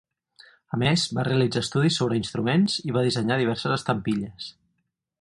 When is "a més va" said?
0.77-1.25